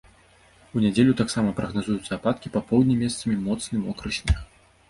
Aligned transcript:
У 0.77 0.81
нядзелю 0.85 1.13
таксама 1.19 1.53
прагназуюцца 1.59 2.11
ападкі, 2.19 2.53
па 2.57 2.65
поўдні 2.71 2.99
месцамі 3.03 3.39
моцны 3.47 3.75
мокры 3.87 4.09
снег. 4.19 4.43